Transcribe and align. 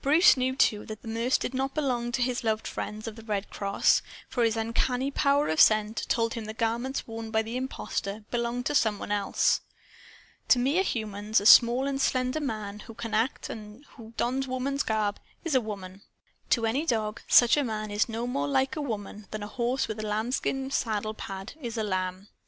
Bruce 0.00 0.36
knew, 0.36 0.54
too, 0.54 0.86
that 0.86 1.02
the 1.02 1.08
nurse 1.08 1.36
did 1.36 1.52
not 1.52 1.74
belong 1.74 2.12
to 2.12 2.22
his 2.22 2.44
loved 2.44 2.68
friends 2.68 3.08
of 3.08 3.16
the 3.16 3.24
Red 3.24 3.50
Cross. 3.50 4.00
For 4.28 4.44
his 4.44 4.56
uncanny 4.56 5.10
power 5.10 5.48
of 5.48 5.60
scent 5.60 6.06
told 6.08 6.34
him 6.34 6.44
the 6.44 6.54
garments 6.54 7.08
worn 7.08 7.32
by 7.32 7.42
the 7.42 7.56
impostor 7.56 8.24
belonged 8.30 8.64
to 8.66 8.76
some 8.76 9.00
one 9.00 9.10
else. 9.10 9.62
To 10.50 10.60
mere 10.60 10.84
humans, 10.84 11.40
a 11.40 11.46
small 11.46 11.88
and 11.88 12.00
slender 12.00 12.38
man, 12.40 12.78
who 12.86 12.94
can 12.94 13.12
act, 13.12 13.50
and 13.50 13.84
who 13.96 14.12
dons 14.16 14.46
woman's 14.46 14.84
garb, 14.84 15.18
is 15.42 15.56
a 15.56 15.60
woman. 15.60 16.02
To 16.50 16.64
any 16.64 16.86
dog, 16.86 17.20
such 17.26 17.56
a 17.56 17.64
man 17.64 17.90
is 17.90 18.08
no 18.08 18.28
more 18.28 18.46
like 18.46 18.76
a 18.76 18.80
woman 18.80 19.26
than 19.32 19.42
a 19.42 19.48
horse 19.48 19.88
with 19.88 19.98
a 19.98 20.06
lambskin 20.06 20.70
saddle 20.70 21.12
pad 21.14 21.54
is 21.60 21.76
a 21.76 21.82
lamb. 21.82 22.28